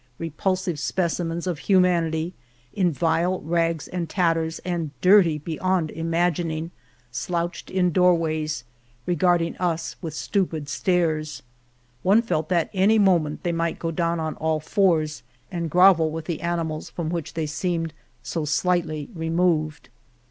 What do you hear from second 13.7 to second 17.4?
go down on all fours and grovel with the animals from which